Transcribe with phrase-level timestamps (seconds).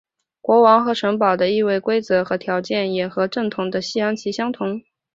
[0.41, 4.81] 国王和城堡的易位规则和条件也和正统的西洋棋相同。